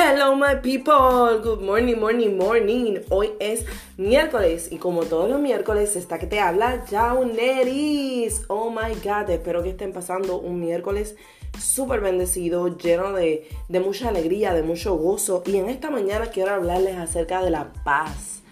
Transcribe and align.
Hello 0.00 0.36
my 0.36 0.54
people, 0.54 1.40
good 1.42 1.60
morning, 1.60 1.98
morning, 1.98 2.36
morning. 2.36 2.98
Hoy 3.10 3.32
es 3.40 3.64
miércoles 3.96 4.70
y 4.70 4.76
como 4.76 5.02
todos 5.02 5.28
los 5.28 5.40
miércoles 5.40 5.96
está 5.96 6.20
que 6.20 6.28
te 6.28 6.38
habla 6.38 6.84
Jauneris. 6.88 8.42
Oh 8.46 8.70
my 8.70 8.94
god, 9.02 9.28
espero 9.28 9.60
que 9.64 9.70
estén 9.70 9.92
pasando 9.92 10.38
un 10.38 10.60
miércoles 10.60 11.16
súper 11.58 12.00
bendecido, 12.00 12.78
lleno 12.78 13.12
de, 13.12 13.48
de 13.68 13.80
mucha 13.80 14.10
alegría, 14.10 14.54
de 14.54 14.62
mucho 14.62 14.94
gozo. 14.94 15.42
Y 15.44 15.56
en 15.56 15.68
esta 15.68 15.90
mañana 15.90 16.26
quiero 16.26 16.52
hablarles 16.52 16.96
acerca 16.96 17.42
de 17.42 17.50
la 17.50 17.72
paz. 17.82 18.42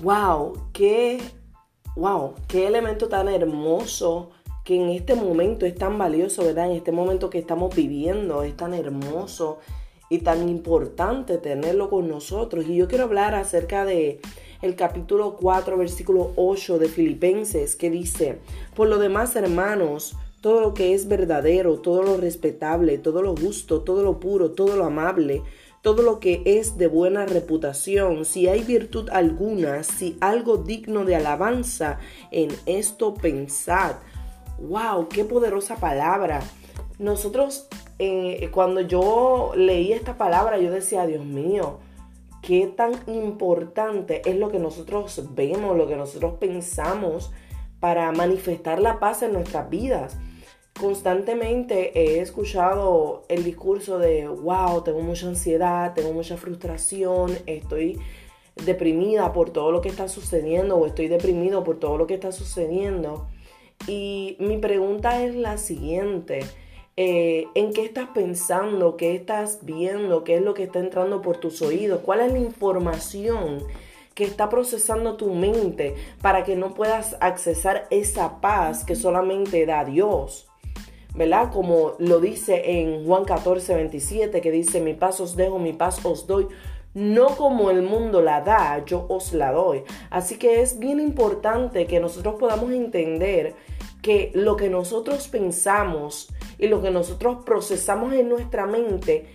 Wow, 0.00 0.70
qué, 0.72 1.20
wow, 1.94 2.34
qué 2.48 2.66
elemento 2.66 3.08
tan 3.08 3.28
hermoso 3.28 4.30
que 4.64 4.74
en 4.74 4.88
este 4.88 5.14
momento 5.14 5.64
es 5.64 5.76
tan 5.76 5.96
valioso, 5.96 6.42
¿verdad? 6.42 6.66
En 6.66 6.76
este 6.76 6.90
momento 6.90 7.30
que 7.30 7.38
estamos 7.38 7.72
viviendo 7.72 8.42
es 8.42 8.56
tan 8.56 8.74
hermoso 8.74 9.60
y 10.10 10.18
tan 10.18 10.48
importante 10.48 11.38
tenerlo 11.38 11.88
con 11.88 12.08
nosotros. 12.08 12.66
Y 12.66 12.76
yo 12.76 12.88
quiero 12.88 13.04
hablar 13.04 13.34
acerca 13.34 13.84
de 13.84 14.20
el 14.60 14.74
capítulo 14.74 15.36
4, 15.36 15.78
versículo 15.78 16.32
8 16.36 16.78
de 16.78 16.88
Filipenses, 16.88 17.76
que 17.76 17.90
dice, 17.90 18.40
por 18.74 18.88
lo 18.88 18.98
demás, 18.98 19.34
hermanos, 19.36 20.16
todo 20.40 20.60
lo 20.60 20.74
que 20.74 20.94
es 20.94 21.06
verdadero, 21.06 21.78
todo 21.78 22.02
lo 22.02 22.16
respetable, 22.16 22.98
todo 22.98 23.22
lo 23.22 23.36
justo, 23.36 23.82
todo 23.82 24.02
lo 24.02 24.18
puro, 24.18 24.50
todo 24.50 24.76
lo 24.76 24.84
amable, 24.84 25.42
todo 25.80 26.02
lo 26.02 26.18
que 26.18 26.42
es 26.44 26.76
de 26.76 26.88
buena 26.88 27.24
reputación, 27.24 28.24
si 28.24 28.48
hay 28.48 28.62
virtud 28.62 29.08
alguna, 29.10 29.84
si 29.84 30.18
algo 30.20 30.58
digno 30.58 31.04
de 31.04 31.16
alabanza, 31.16 32.00
en 32.32 32.50
esto 32.66 33.14
pensad. 33.14 33.96
¡Wow! 34.58 35.08
¡Qué 35.08 35.24
poderosa 35.24 35.76
palabra! 35.76 36.42
Nosotros 36.98 37.68
eh, 38.02 38.50
cuando 38.50 38.80
yo 38.80 39.52
leí 39.54 39.92
esta 39.92 40.16
palabra, 40.16 40.56
yo 40.58 40.70
decía, 40.70 41.06
Dios 41.06 41.22
mío, 41.22 41.80
qué 42.40 42.66
tan 42.66 42.92
importante 43.06 44.22
es 44.24 44.36
lo 44.36 44.50
que 44.50 44.58
nosotros 44.58 45.22
vemos, 45.34 45.76
lo 45.76 45.86
que 45.86 45.96
nosotros 45.96 46.38
pensamos 46.40 47.30
para 47.78 48.10
manifestar 48.12 48.80
la 48.80 48.98
paz 49.00 49.22
en 49.22 49.34
nuestras 49.34 49.68
vidas. 49.68 50.16
Constantemente 50.80 51.98
he 51.98 52.20
escuchado 52.20 53.24
el 53.28 53.44
discurso 53.44 53.98
de, 53.98 54.28
wow, 54.28 54.82
tengo 54.82 55.00
mucha 55.00 55.26
ansiedad, 55.26 55.92
tengo 55.92 56.14
mucha 56.14 56.38
frustración, 56.38 57.36
estoy 57.44 58.00
deprimida 58.64 59.34
por 59.34 59.50
todo 59.50 59.72
lo 59.72 59.82
que 59.82 59.90
está 59.90 60.08
sucediendo 60.08 60.76
o 60.76 60.86
estoy 60.86 61.08
deprimido 61.08 61.64
por 61.64 61.78
todo 61.78 61.98
lo 61.98 62.06
que 62.06 62.14
está 62.14 62.32
sucediendo. 62.32 63.28
Y 63.86 64.38
mi 64.40 64.56
pregunta 64.56 65.22
es 65.22 65.34
la 65.34 65.58
siguiente. 65.58 66.46
Eh, 67.02 67.48
en 67.54 67.72
qué 67.72 67.82
estás 67.82 68.10
pensando, 68.10 68.98
qué 68.98 69.14
estás 69.14 69.60
viendo, 69.62 70.22
qué 70.22 70.34
es 70.34 70.42
lo 70.42 70.52
que 70.52 70.64
está 70.64 70.80
entrando 70.80 71.22
por 71.22 71.38
tus 71.38 71.62
oídos, 71.62 72.02
cuál 72.04 72.20
es 72.20 72.30
la 72.30 72.38
información 72.38 73.64
que 74.12 74.24
está 74.24 74.50
procesando 74.50 75.16
tu 75.16 75.32
mente 75.32 75.94
para 76.20 76.44
que 76.44 76.56
no 76.56 76.74
puedas 76.74 77.16
accesar 77.20 77.86
esa 77.88 78.42
paz 78.42 78.84
que 78.84 78.96
solamente 78.96 79.64
da 79.64 79.86
Dios. 79.86 80.46
¿Verdad? 81.14 81.50
Como 81.50 81.94
lo 81.98 82.20
dice 82.20 82.82
en 82.82 83.06
Juan 83.06 83.24
14, 83.24 83.76
27, 83.76 84.42
que 84.42 84.50
dice, 84.50 84.82
mi 84.82 84.92
paz 84.92 85.20
os 85.20 85.36
dejo, 85.36 85.58
mi 85.58 85.72
paz 85.72 86.04
os 86.04 86.26
doy. 86.26 86.48
No 86.92 87.28
como 87.28 87.70
el 87.70 87.80
mundo 87.80 88.20
la 88.20 88.42
da, 88.42 88.84
yo 88.84 89.06
os 89.08 89.32
la 89.32 89.52
doy. 89.52 89.84
Así 90.10 90.36
que 90.36 90.60
es 90.60 90.78
bien 90.78 91.00
importante 91.00 91.86
que 91.86 91.98
nosotros 91.98 92.34
podamos 92.38 92.72
entender 92.72 93.54
que 94.02 94.32
lo 94.34 94.56
que 94.56 94.68
nosotros 94.68 95.28
pensamos 95.28 96.28
y 96.60 96.68
lo 96.68 96.82
que 96.82 96.90
nosotros 96.90 97.38
procesamos 97.44 98.12
en 98.12 98.28
nuestra 98.28 98.66
mente 98.66 99.26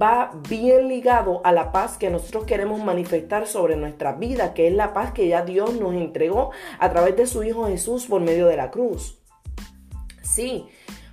va 0.00 0.32
bien 0.48 0.88
ligado 0.88 1.40
a 1.44 1.52
la 1.52 1.70
paz 1.70 1.98
que 1.98 2.08
nosotros 2.08 2.44
queremos 2.44 2.82
manifestar 2.82 3.46
sobre 3.46 3.76
nuestra 3.76 4.12
vida, 4.12 4.54
que 4.54 4.68
es 4.68 4.74
la 4.74 4.94
paz 4.94 5.12
que 5.12 5.28
ya 5.28 5.42
Dios 5.42 5.74
nos 5.78 5.94
entregó 5.94 6.50
a 6.78 6.90
través 6.90 7.16
de 7.16 7.26
su 7.26 7.42
Hijo 7.42 7.66
Jesús 7.66 8.06
por 8.06 8.22
medio 8.22 8.46
de 8.46 8.56
la 8.56 8.70
cruz. 8.70 9.18
Sí, 10.22 10.66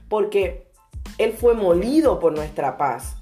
porque 0.08 0.68
Él 1.18 1.34
fue 1.34 1.56
molido 1.56 2.20
por 2.20 2.34
nuestra 2.34 2.78
paz. 2.78 3.18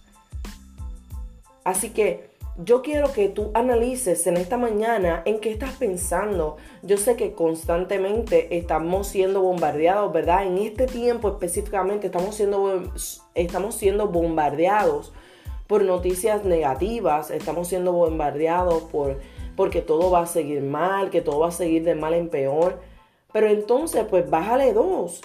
Así 1.64 1.90
que 1.90 2.37
yo 2.58 2.82
quiero 2.82 3.14
que 3.14 3.30
tú 3.30 3.52
analices 3.54 4.26
en 4.26 4.38
esta 4.38 4.58
mañana 4.58 5.22
en 5.26 5.40
qué 5.40 5.52
estás 5.52 5.76
pensando. 5.76 6.58
Yo 6.82 6.98
sé 6.98 7.16
que 7.16 7.34
constantemente 7.34 8.58
estamos 8.58 9.08
siendo 9.08 9.42
bombardeados, 9.42 10.12
¿verdad? 10.12 10.48
En 10.48 10.58
este 10.58 10.88
tiempo 10.88 11.30
específicamente 11.30 12.08
estamos 12.08 12.36
siendo, 12.36 12.92
estamos 13.36 13.76
siendo 13.76 14.08
bombardeados 14.08 15.14
por 15.68 15.84
noticias 15.84 16.46
negativas, 16.46 17.30
estamos 17.30 17.68
siendo 17.68 17.92
bombardeados 17.94 18.84
por 18.84 19.20
porque 19.56 19.82
todo 19.82 20.12
va 20.12 20.22
a 20.22 20.28
seguir 20.28 20.62
mal, 20.62 21.10
que 21.10 21.22
todo 21.22 21.40
va 21.40 21.48
a 21.48 21.52
seguir 21.52 21.84
de 21.84 21.96
mal 21.96 22.14
en 22.14 22.30
peor. 22.30 22.80
Pero 23.34 23.50
entonces, 23.50 24.06
pues 24.10 24.30
bájale 24.30 24.74
dos. 24.74 25.22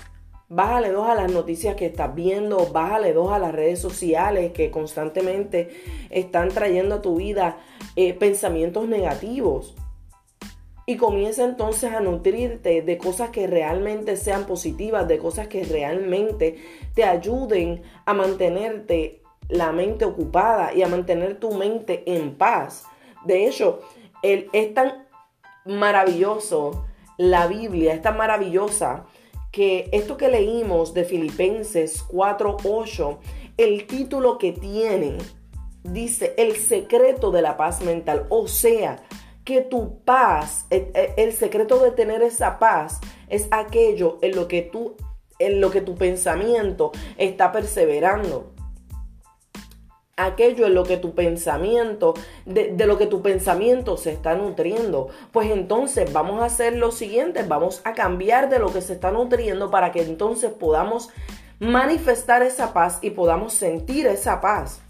Bájale 0.48 0.90
dos 0.90 1.08
a 1.08 1.14
las 1.14 1.32
noticias 1.32 1.76
que 1.76 1.86
estás 1.86 2.14
viendo, 2.14 2.66
bájale 2.66 3.12
dos 3.12 3.32
a 3.32 3.38
las 3.38 3.52
redes 3.52 3.78
sociales 3.80 4.52
que 4.52 4.70
constantemente 4.70 5.70
están 6.10 6.50
trayendo 6.50 6.96
a 6.96 7.02
tu 7.02 7.16
vida 7.16 7.58
eh, 7.96 8.12
pensamientos 8.12 8.86
negativos. 8.86 9.74
Y 10.84 10.96
comienza 10.96 11.44
entonces 11.44 11.92
a 11.92 12.00
nutrirte 12.00 12.82
de 12.82 12.98
cosas 12.98 13.30
que 13.30 13.46
realmente 13.46 14.16
sean 14.16 14.44
positivas, 14.44 15.06
de 15.08 15.18
cosas 15.18 15.46
que 15.46 15.64
realmente 15.64 16.56
te 16.94 17.04
ayuden 17.04 17.82
a 18.04 18.14
mantenerte 18.14 19.22
la 19.48 19.70
mente 19.72 20.04
ocupada 20.04 20.74
y 20.74 20.82
a 20.82 20.88
mantener 20.88 21.38
tu 21.38 21.52
mente 21.52 22.02
en 22.06 22.34
paz. 22.34 22.84
De 23.24 23.46
hecho, 23.46 23.80
es 24.22 24.74
tan 24.74 25.06
maravilloso 25.64 26.84
la 27.16 27.46
Biblia, 27.46 27.94
es 27.94 28.02
tan 28.02 28.16
maravillosa 28.16 29.06
que 29.52 29.90
esto 29.92 30.16
que 30.16 30.28
leímos 30.28 30.94
de 30.94 31.04
Filipenses 31.04 32.02
4:8, 32.08 33.18
el 33.58 33.86
título 33.86 34.38
que 34.38 34.52
tiene 34.52 35.18
dice 35.84 36.34
el 36.38 36.56
secreto 36.56 37.30
de 37.30 37.42
la 37.42 37.56
paz 37.56 37.82
mental, 37.82 38.26
o 38.30 38.48
sea, 38.48 39.02
que 39.44 39.60
tu 39.60 39.98
paz, 40.04 40.66
el, 40.70 41.32
secreto 41.32 41.78
de 41.80 41.90
tener 41.90 42.22
esa 42.22 42.58
paz 42.58 43.00
es 43.28 43.48
aquello 43.50 44.18
en 44.22 44.36
lo 44.36 44.48
que 44.48 44.62
tú 44.62 44.96
en 45.38 45.60
lo 45.60 45.70
que 45.70 45.80
tu 45.80 45.96
pensamiento 45.96 46.92
está 47.18 47.50
perseverando 47.50 48.51
aquello 50.16 50.66
en 50.66 50.74
lo 50.74 50.84
que 50.84 50.96
tu 50.96 51.14
pensamiento, 51.14 52.14
de, 52.44 52.74
lo 52.86 52.98
que 52.98 53.06
tu 53.06 53.22
pensamiento 53.22 53.96
se 53.96 54.12
está 54.12 54.34
nutriendo. 54.34 55.08
Pues 55.32 55.50
entonces 55.50 56.12
vamos 56.12 56.42
a 56.42 56.46
hacer 56.46 56.76
lo 56.76 56.92
siguiente, 56.92 57.42
vamos 57.42 57.80
a 57.84 57.94
cambiar 57.94 58.48
de 58.48 58.58
lo 58.58 58.72
que 58.72 58.82
se 58.82 58.94
está 58.94 59.10
nutriendo 59.10 59.70
para 59.70 59.92
que 59.92 60.02
entonces 60.02 60.52
podamos 60.52 61.10
manifestar 61.58 62.42
esa 62.42 62.72
paz 62.72 62.98
y 63.02 63.10
podamos 63.10 63.52
sentir 63.52 64.06
esa 64.06 64.40
paz. 64.40 64.80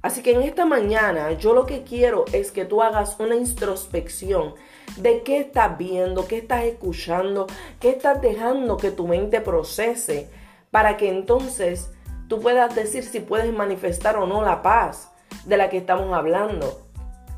Así 0.00 0.22
que 0.22 0.32
en 0.32 0.42
esta 0.42 0.64
mañana 0.64 1.32
yo 1.32 1.52
lo 1.54 1.66
que 1.66 1.82
quiero 1.82 2.24
es 2.32 2.52
que 2.52 2.64
tú 2.64 2.82
hagas 2.82 3.18
una 3.18 3.34
introspección 3.34 4.54
de 4.96 5.22
qué 5.22 5.38
estás 5.38 5.76
viendo, 5.76 6.26
qué 6.26 6.38
estás 6.38 6.64
escuchando, 6.64 7.46
qué 7.80 7.90
estás 7.90 8.20
dejando 8.22 8.76
que 8.76 8.90
tu 8.90 9.08
mente 9.08 9.40
procese 9.40 10.30
para 10.70 10.96
que 10.96 11.08
entonces 11.08 11.90
tú 12.28 12.40
puedas 12.40 12.74
decir 12.74 13.04
si 13.04 13.20
puedes 13.20 13.52
manifestar 13.52 14.16
o 14.16 14.26
no 14.26 14.42
la 14.42 14.62
paz 14.62 15.10
de 15.44 15.56
la 15.56 15.70
que 15.70 15.78
estamos 15.78 16.12
hablando. 16.14 16.88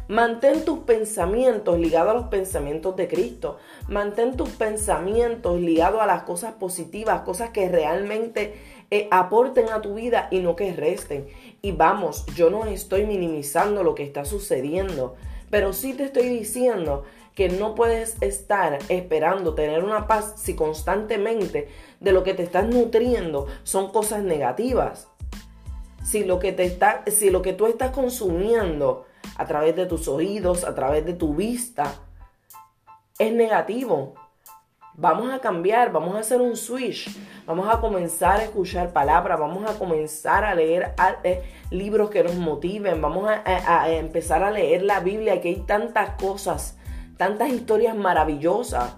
Mantén 0.08 0.64
tus 0.64 0.80
pensamientos 0.80 1.78
ligados 1.78 2.10
a 2.10 2.14
los 2.14 2.26
pensamientos 2.26 2.96
de 2.96 3.06
Cristo. 3.06 3.58
Mantén 3.86 4.36
tus 4.36 4.48
pensamientos 4.48 5.60
ligados 5.60 6.00
a 6.02 6.06
las 6.06 6.24
cosas 6.24 6.54
positivas, 6.54 7.20
cosas 7.20 7.50
que 7.50 7.68
realmente 7.68 8.60
eh, 8.90 9.06
aporten 9.12 9.68
a 9.68 9.80
tu 9.80 9.94
vida 9.94 10.26
y 10.32 10.40
no 10.40 10.56
que 10.56 10.72
resten. 10.72 11.28
Y 11.62 11.70
vamos, 11.70 12.26
yo 12.34 12.50
no 12.50 12.64
estoy 12.64 13.06
minimizando 13.06 13.84
lo 13.84 13.94
que 13.94 14.02
está 14.02 14.24
sucediendo, 14.24 15.14
pero 15.50 15.72
sí 15.72 15.94
te 15.94 16.04
estoy 16.04 16.28
diciendo 16.28 17.04
que 17.34 17.48
no 17.48 17.74
puedes 17.74 18.16
estar 18.20 18.78
esperando 18.88 19.54
tener 19.54 19.84
una 19.84 20.06
paz 20.06 20.34
si 20.36 20.54
constantemente 20.54 21.68
de 22.00 22.12
lo 22.12 22.22
que 22.22 22.34
te 22.34 22.42
estás 22.42 22.66
nutriendo 22.66 23.46
son 23.62 23.90
cosas 23.92 24.22
negativas. 24.22 25.08
Si 26.04 26.24
lo 26.24 26.38
que, 26.38 26.52
te 26.52 26.64
está, 26.64 27.04
si 27.06 27.30
lo 27.30 27.42
que 27.42 27.52
tú 27.52 27.66
estás 27.66 27.90
consumiendo 27.90 29.06
a 29.36 29.46
través 29.46 29.76
de 29.76 29.86
tus 29.86 30.08
oídos, 30.08 30.64
a 30.64 30.74
través 30.74 31.04
de 31.04 31.12
tu 31.12 31.34
vista, 31.34 31.94
es 33.18 33.32
negativo. 33.32 34.14
Vamos 35.00 35.32
a 35.32 35.38
cambiar, 35.38 35.90
vamos 35.92 36.14
a 36.14 36.18
hacer 36.18 36.42
un 36.42 36.56
switch, 36.56 37.08
vamos 37.46 37.66
a 37.72 37.80
comenzar 37.80 38.38
a 38.40 38.44
escuchar 38.44 38.92
palabras, 38.92 39.40
vamos 39.40 39.68
a 39.68 39.78
comenzar 39.78 40.44
a 40.44 40.54
leer 40.54 40.94
eh, 41.24 41.42
libros 41.70 42.10
que 42.10 42.22
nos 42.22 42.34
motiven, 42.34 43.00
vamos 43.00 43.26
a, 43.26 43.42
a 43.82 43.90
empezar 43.90 44.42
a 44.42 44.50
leer 44.50 44.82
la 44.82 45.00
Biblia, 45.00 45.40
que 45.40 45.48
hay 45.48 45.60
tantas 45.60 46.10
cosas 46.20 46.76
tantas 47.20 47.50
historias 47.50 47.94
maravillosas 47.94 48.94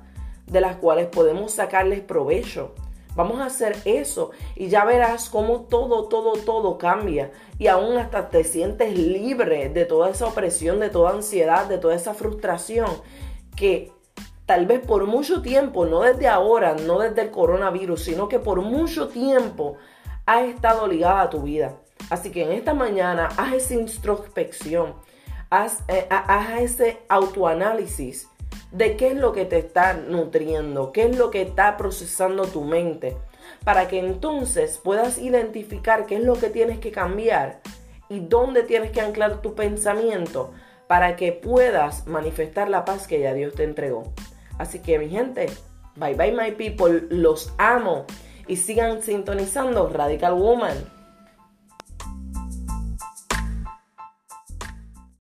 de 0.47 0.61
las 0.61 0.77
cuales 0.77 1.09
podemos 1.09 1.51
sacarles 1.51 2.03
provecho. 2.03 2.73
Vamos 3.17 3.41
a 3.41 3.47
hacer 3.47 3.77
eso 3.85 4.31
y 4.55 4.69
ya 4.69 4.85
verás 4.85 5.29
cómo 5.29 5.63
todo, 5.63 6.05
todo, 6.07 6.35
todo 6.35 6.79
cambia. 6.79 7.33
Y 7.59 7.67
aún 7.67 7.97
hasta 7.97 8.31
te 8.31 8.45
sientes 8.45 8.97
libre 8.97 9.71
de 9.71 9.85
toda 9.87 10.11
esa 10.11 10.27
opresión, 10.27 10.79
de 10.79 10.89
toda 10.89 11.11
ansiedad, 11.11 11.67
de 11.67 11.79
toda 11.79 11.97
esa 11.97 12.15
frustración 12.15 12.87
que 13.57 13.91
tal 14.47 14.67
vez 14.67 14.81
por 14.81 15.07
mucho 15.07 15.43
tiempo, 15.43 15.87
no 15.87 16.03
desde 16.03 16.29
ahora, 16.29 16.75
no 16.75 16.99
desde 16.99 17.23
el 17.23 17.31
coronavirus, 17.31 18.03
sino 18.05 18.29
que 18.29 18.39
por 18.39 18.61
mucho 18.61 19.09
tiempo 19.09 19.77
ha 20.27 20.43
estado 20.43 20.87
ligada 20.87 21.23
a 21.23 21.31
tu 21.31 21.43
vida. 21.43 21.77
Así 22.11 22.31
que 22.31 22.43
en 22.43 22.53
esta 22.53 22.75
mañana 22.75 23.29
haz 23.37 23.55
esa 23.55 23.75
introspección, 23.75 24.95
haz, 25.51 25.85
eh, 25.89 26.07
haz 26.11 26.61
ese 26.61 26.99
autoanálisis 27.09 28.29
de 28.71 28.97
qué 28.97 29.09
es 29.09 29.17
lo 29.17 29.33
que 29.33 29.45
te 29.45 29.59
está 29.59 29.95
nutriendo, 29.95 30.93
qué 30.93 31.05
es 31.05 31.17
lo 31.17 31.31
que 31.31 31.43
está 31.43 31.77
procesando 31.77 32.47
tu 32.47 32.63
mente, 32.63 33.17
para 33.65 33.89
que 33.89 33.99
entonces 33.99 34.81
puedas 34.83 35.19
identificar 35.19 36.07
qué 36.07 36.17
es 36.17 36.25
lo 36.25 36.35
que 36.35 36.49
tienes 36.51 36.79
que 36.79 36.91
cambiar 36.91 37.61
y 38.09 38.21
dónde 38.21 38.63
tienes 38.63 38.91
que 38.91 39.01
anclar 39.01 39.41
tu 39.41 39.55
pensamiento 39.55 40.53
para 40.87 41.17
que 41.17 41.33
puedas 41.33 42.07
manifestar 42.07 42.69
la 42.69 42.85
paz 42.85 43.07
que 43.07 43.21
ya 43.21 43.33
Dios 43.33 43.55
te 43.55 43.65
entregó. 43.65 44.13
Así 44.63 44.79
que 44.79 44.97
mi 44.97 45.09
gente, 45.09 45.47
bye 45.97 46.15
bye 46.15 46.31
my 46.31 46.53
people, 46.53 47.09
los 47.11 47.53
amo 47.59 48.07
y 48.47 48.55
sigan 48.55 49.03
sintonizando 49.03 49.89
Radical 49.89 50.35
Woman. 50.35 50.77